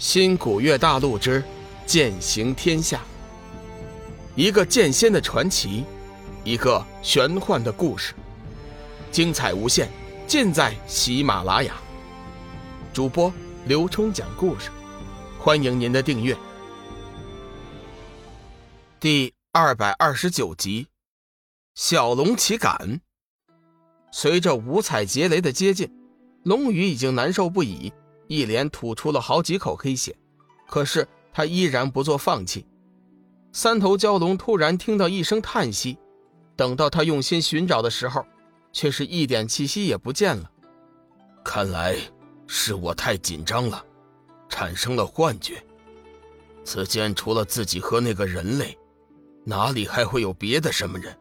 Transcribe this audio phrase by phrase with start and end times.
[0.00, 1.44] 新古月大陆之
[1.84, 3.02] 剑行天下，
[4.34, 5.84] 一个剑仙的传奇，
[6.42, 8.14] 一个玄幻的故事，
[9.12, 9.90] 精彩无限，
[10.26, 11.74] 尽在喜马拉雅。
[12.94, 13.30] 主播
[13.66, 14.70] 刘冲讲故事，
[15.38, 16.34] 欢迎您的订阅。
[18.98, 20.86] 第二百二十九集，
[21.74, 23.02] 小龙岂敢？
[24.10, 25.92] 随着五彩劫雷的接近，
[26.44, 27.92] 龙宇已经难受不已。
[28.30, 30.16] 一连吐出了好几口黑血，
[30.68, 32.64] 可是他依然不做放弃。
[33.52, 35.98] 三头蛟龙突然听到一声叹息，
[36.54, 38.24] 等到他用心寻找的时候，
[38.72, 40.48] 却是一点气息也不见了。
[41.44, 41.96] 看来
[42.46, 43.84] 是我太紧张了，
[44.48, 45.60] 产生了幻觉。
[46.62, 48.78] 此间除了自己和那个人类，
[49.42, 51.18] 哪里还会有别的什么人？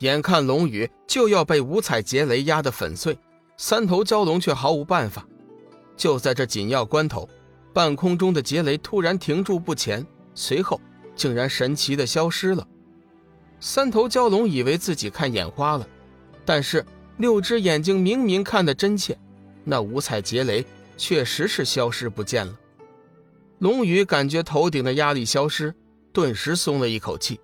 [0.00, 3.18] 眼看龙宇就要被五彩劫雷压得粉碎，
[3.56, 5.26] 三头蛟龙却毫无办法。
[6.00, 7.28] 就在这紧要关头，
[7.74, 10.04] 半空中的劫雷突然停住不前，
[10.34, 10.80] 随后
[11.14, 12.66] 竟然神奇的消失了。
[13.60, 15.86] 三头蛟龙以为自己看眼花了，
[16.42, 16.82] 但是
[17.18, 19.14] 六只眼睛明明看得真切，
[19.62, 20.64] 那五彩劫雷
[20.96, 22.58] 确实是消失不见了。
[23.58, 25.74] 龙宇感觉头顶的压力消失，
[26.14, 27.38] 顿时松了一口气，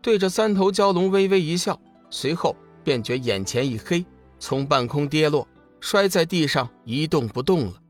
[0.00, 1.76] 对着三头蛟龙微微一笑，
[2.08, 4.06] 随后便觉眼前一黑，
[4.38, 5.48] 从半空跌落，
[5.80, 7.82] 摔在地上一动不动了。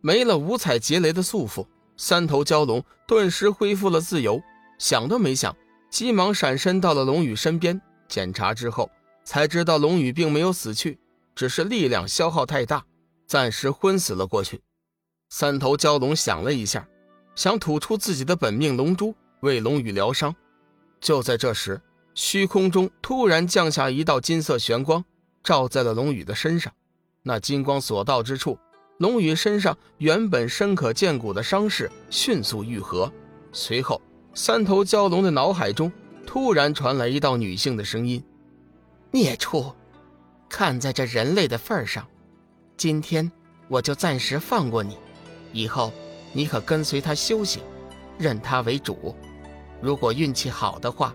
[0.00, 4.40] 没了五彩劫雷的束缚，三头蛟龙顿时恢复了自由。
[4.78, 5.56] 想都没想，
[5.90, 7.80] 急忙闪身到了龙宇身边。
[8.08, 8.88] 检查之后，
[9.24, 10.98] 才知道龙宇并没有死去，
[11.34, 12.84] 只是力量消耗太大，
[13.26, 14.60] 暂时昏死了过去。
[15.30, 16.88] 三头蛟龙想了一下，
[17.34, 20.34] 想吐出自己的本命龙珠为龙宇疗伤。
[21.00, 21.80] 就在这时，
[22.14, 25.04] 虚空中突然降下一道金色玄光，
[25.42, 26.72] 照在了龙宇的身上。
[27.22, 28.58] 那金光所到之处，
[28.98, 33.10] 龙宇身上原本深可见骨的伤势迅速愈合，
[33.52, 34.02] 随后
[34.34, 35.90] 三头蛟龙的脑海中
[36.26, 38.22] 突然传来一道女性的声音
[39.12, 39.72] ：“孽畜，
[40.48, 42.04] 看在这人类的份上，
[42.76, 43.30] 今天
[43.68, 44.96] 我就暂时放过你，
[45.52, 45.92] 以后
[46.32, 47.62] 你可跟随他修行，
[48.18, 49.14] 认他为主。
[49.80, 51.14] 如果运气好的话，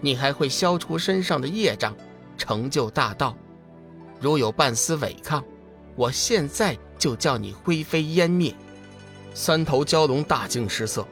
[0.00, 1.92] 你还会消除身上的业障，
[2.38, 3.36] 成就大道。
[4.20, 5.44] 如有半丝违抗，
[5.96, 8.54] 我现在……”就叫你灰飞烟灭！
[9.34, 11.06] 三头蛟龙大惊失色，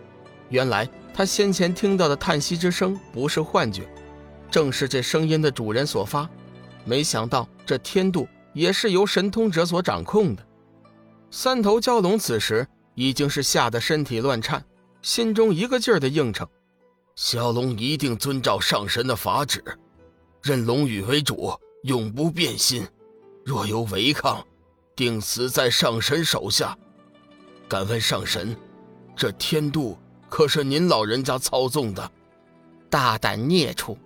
[0.48, 3.86] 原来他先前听到的叹息之声不是幻觉，
[4.50, 6.26] 正是这声音的主人所发。
[6.86, 10.42] 没想到这天度也是由神通者所掌控的。
[11.30, 14.64] 三头蛟龙此时已经是吓得身体乱颤，
[15.02, 16.48] 心中一个劲儿的应承：
[17.14, 19.62] 小龙一定遵照上神的法旨，
[20.42, 21.52] 认龙羽为主，
[21.82, 22.88] 永不变心。
[23.44, 24.42] 若有违抗，
[24.96, 26.76] 定死在上神手下。
[27.68, 28.56] 敢问上神，
[29.16, 32.10] 这天度可是您老人家操纵的？
[32.90, 33.98] 大胆孽畜，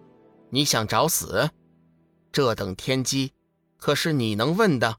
[0.48, 1.48] 你想找死？
[2.32, 3.32] 这等天机，
[3.76, 4.96] 可是你能问的？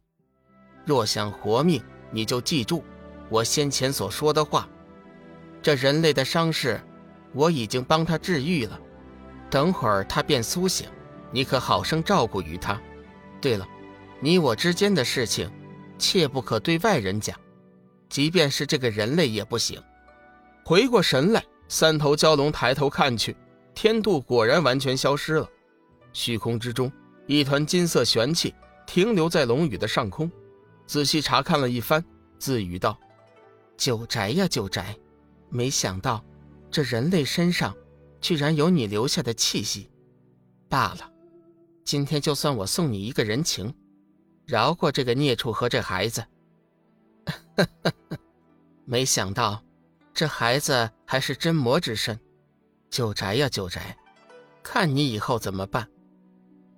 [0.86, 2.84] 若想活命，你就记住
[3.30, 4.68] 我先前所说的话。
[5.62, 6.82] 这人类的伤势，
[7.34, 8.80] 我已经帮他治愈了。
[9.50, 10.88] 等会儿他便苏醒，
[11.32, 12.80] 你可好生照顾于他。
[13.42, 13.68] 对了，
[14.20, 15.50] 你我之间的事情。
[16.00, 17.38] 切不可对外人讲，
[18.10, 19.80] 即便是这个人类也不行。
[20.64, 23.36] 回过神来，三头蛟龙抬头看去，
[23.76, 25.48] 天度果然完全消失了。
[26.14, 26.92] 虚空之中，
[27.28, 28.56] 一团金色玄气
[28.88, 30.32] 停留在龙宇的上空，
[30.88, 32.04] 仔细查看了一番，
[32.40, 32.98] 自语道
[33.78, 34.98] ：“九宅呀九宅，
[35.50, 36.24] 没想到
[36.72, 37.76] 这人类身上
[38.22, 39.90] 居然有你留下的气息。
[40.68, 41.12] 罢了，
[41.84, 43.74] 今天就算我送你一个人情。”
[44.50, 46.26] 饶过这个孽畜和这孩子。
[48.84, 49.62] 没想到，
[50.12, 52.20] 这孩子还是真魔之身。
[52.90, 53.96] 九宅呀九宅，
[54.64, 55.88] 看你以后怎么办？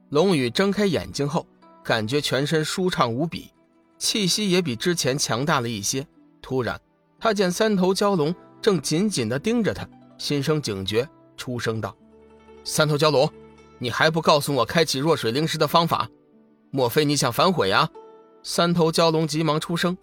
[0.09, 1.47] 龙宇睁开眼睛后，
[1.81, 3.53] 感觉全身舒畅无比，
[3.97, 6.05] 气息也比之前强大了一些。
[6.41, 6.77] 突然，
[7.17, 11.07] 他见三头蛟龙正紧紧地盯着他，心生警觉，
[11.38, 11.95] 出声道
[12.65, 13.31] ：“三头蛟龙，
[13.79, 16.09] 你还不告诉我开启弱水灵石的方法？”
[16.73, 17.89] 莫非你想反悔呀？
[18.44, 19.97] 三头蛟龙急忙出声：“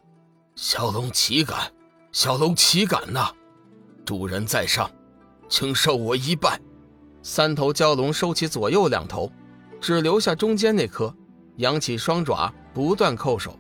[0.55, 1.73] 小龙岂敢！
[2.13, 3.33] 小龙岂敢呐！
[4.05, 4.91] 主人在上，
[5.49, 6.61] 请受我一拜。”
[7.23, 9.33] 三头蛟龙收起左右两头，
[9.81, 11.13] 只留下中间那颗，
[11.57, 13.59] 扬起双爪，不断叩首。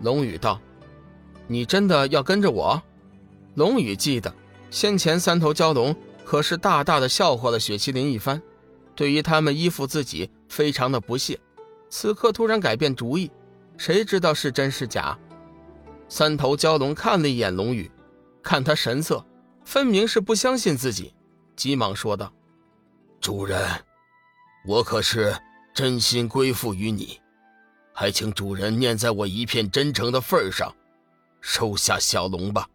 [0.00, 0.58] 龙宇道
[1.46, 2.82] ：“你真的要跟着我？”
[3.56, 4.34] 龙宇记得
[4.70, 5.94] 先前三头蛟龙
[6.24, 8.40] 可是大大的笑话了雪麒麟一番，
[8.94, 11.38] 对于他们依附自己，非常的不屑。
[11.90, 13.30] 此刻突然改变主意，
[13.76, 15.18] 谁知道是真是假？
[16.08, 17.90] 三头蛟龙看了一眼龙宇，
[18.42, 19.24] 看他神色，
[19.64, 21.14] 分明是不相信自己，
[21.56, 22.32] 急忙说道
[23.20, 23.60] ：“主人，
[24.66, 25.36] 我可是
[25.74, 27.20] 真心归附于你，
[27.92, 30.74] 还请主人念在我一片真诚的份上，
[31.40, 32.68] 收下小龙吧。”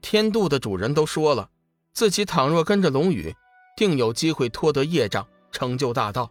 [0.00, 1.48] 天渡的主人都说了，
[1.94, 3.34] 自己倘若跟着龙宇，
[3.74, 6.30] 定有机会脱得业障，成就大道。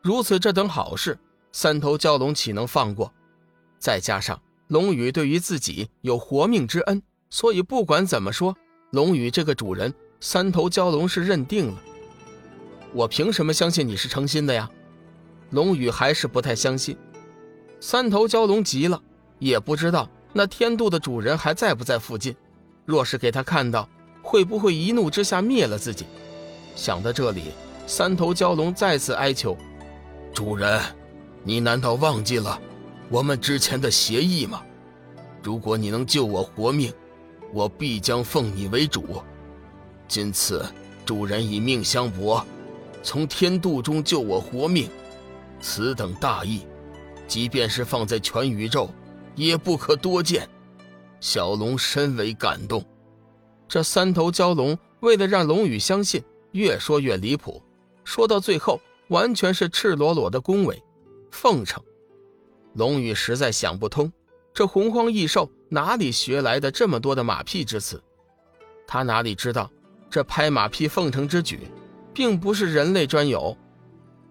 [0.00, 1.18] 如此这等好事，
[1.56, 3.12] 三头蛟龙岂能放过？
[3.78, 8.56] 再加上龙宇对于自己有活命之恩，所以不管怎么说，
[8.90, 11.80] 龙宇这个主人，三头蛟龙是认定了。
[12.92, 14.68] 我凭什么相信你是诚心的呀？
[15.50, 16.96] 龙宇还是不太相信。
[17.78, 19.00] 三头蛟龙急了，
[19.38, 22.34] 也不知道那天渡的主人还在不在附近。
[22.84, 23.88] 若是给他看到，
[24.22, 26.04] 会不会一怒之下灭了自己？
[26.74, 27.52] 想到这里，
[27.86, 29.56] 三头蛟龙再次哀求
[30.34, 30.82] ：“主人，
[31.46, 32.58] 你难道忘记了
[33.10, 34.62] 我们之前的协议吗？
[35.42, 36.90] 如果你能救我活命，
[37.52, 39.22] 我必将奉你为主。
[40.08, 40.64] 今次
[41.04, 42.44] 主人以命相搏，
[43.02, 44.88] 从天度中救我活命，
[45.60, 46.66] 此等大义，
[47.28, 48.88] 即便是放在全宇宙，
[49.34, 50.48] 也不可多见。”
[51.20, 52.82] 小龙深为感动，
[53.68, 57.62] 这三头蛟龙为了让龙宇相信，越说越离谱，
[58.02, 60.82] 说到最后完全是赤裸裸的恭维、
[61.34, 61.82] 奉承。
[62.74, 64.10] 龙宇实在想不通，
[64.54, 68.00] 这洪荒异兽哪里学来的这么多的马屁之词？
[68.86, 69.68] 他哪里知道，
[70.08, 71.60] 这拍马屁奉承之举，
[72.14, 73.56] 并不是人类专有。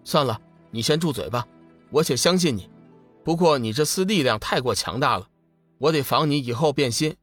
[0.05, 0.39] 算了，
[0.71, 1.45] 你先住嘴吧，
[1.89, 2.69] 我且相信你。
[3.23, 5.27] 不过你这厮力量太过强大了。
[5.79, 7.15] 我得防你以后变心，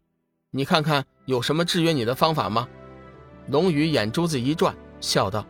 [0.50, 2.68] 你看看有什么制约你的方法吗？
[3.48, 5.46] 龙宇眼珠子一转，笑道：“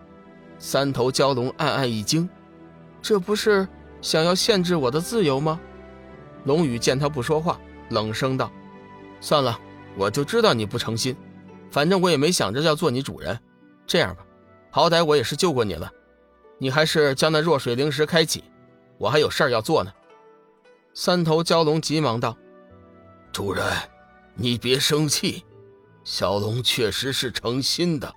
[0.59, 2.29] 三头蛟龙暗暗一惊，
[3.03, 3.67] 这不是
[4.03, 5.61] 想要限制我的自由吗？”
[6.45, 7.61] 龙宇见他不说话，
[7.91, 8.51] 冷声道
[9.21, 9.59] ：“算了，
[9.97, 11.17] 我就知道你不诚心，
[11.71, 13.39] 反正我也没想着要做你主人。
[13.87, 14.25] 这样吧，
[14.71, 15.93] 好歹我也是救过你了，
[16.59, 18.45] 你还是将那弱水灵石开启，
[18.97, 19.93] 我还有事儿要做呢。”
[20.95, 22.37] 三头蛟龙急忙道。
[23.33, 23.65] 主人，
[24.35, 25.45] 你别生气，
[26.03, 28.13] 小龙确实是诚心的。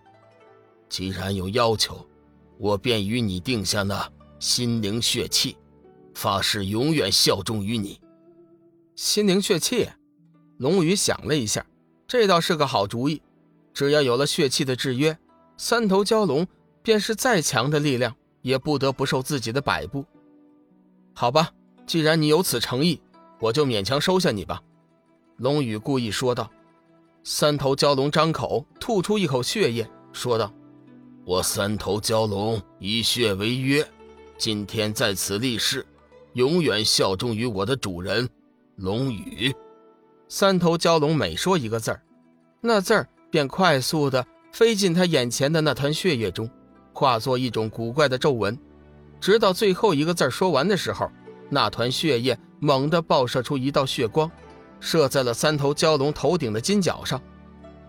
[0.90, 2.08] 既然有要求，
[2.58, 4.10] 我便与你定下那
[4.40, 5.58] 心灵血契，
[6.14, 8.00] 发誓永远效忠于你。
[8.96, 9.88] 心灵血气，
[10.58, 11.66] 龙宇想了一下，
[12.08, 13.22] 这倒是个好主意。
[13.74, 15.18] 只要有了血气的制约，
[15.58, 16.46] 三头蛟龙
[16.84, 20.06] 便是再强的力量，也不得不受自己的摆布。
[21.16, 21.52] 好吧，
[21.88, 23.02] 既然你有此诚意，
[23.40, 24.62] 我就勉强收下你吧。
[25.38, 26.52] 龙宇故意说道
[27.26, 30.54] ：“三头蛟龙张口吐出一口血液，说道
[31.26, 33.84] ：‘我三头蛟龙以血为约，
[34.38, 35.84] 今天在此立誓，
[36.34, 38.28] 永远效忠于我的主人
[38.76, 39.54] 龙宇。’
[40.28, 42.02] 三头蛟龙每说一个字儿，
[42.62, 46.50] 那字儿便快速的飞进他眼前的那团血液中，
[46.94, 48.58] 化作一种古怪的皱纹。
[49.22, 51.10] 直到最后一个字说完的时候，
[51.50, 54.30] 那团血液猛地爆射出一道血光。”
[54.86, 57.22] 射在了三头蛟龙头顶的金角上，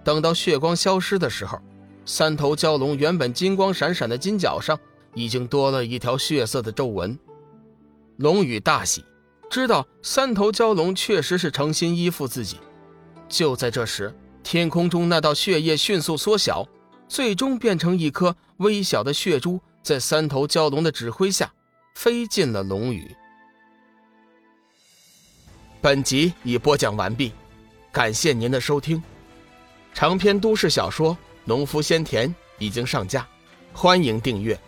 [0.04, 1.58] 等到血光消失的时候，
[2.04, 4.78] 三头蛟龙原本金光闪闪的金角上
[5.12, 7.18] 已经多了一条血色的皱纹。
[8.16, 9.04] 龙宇大喜，
[9.50, 12.58] 知道三头蛟龙确实是诚心依附自己。
[13.28, 16.66] 就在这时，天空中那道血液迅速缩小，
[17.08, 21.52] 最终变成一颗微小的血珠，在三头蛟龙的指挥下
[21.96, 23.14] 飞进了龙宇。
[25.80, 27.32] 本集已播讲完毕，
[27.90, 29.02] 感谢您的收听。
[29.92, 31.12] 长篇都市小说
[31.44, 32.28] 《农夫先田》
[32.58, 33.26] 已经上架，
[33.72, 34.58] 欢迎订阅。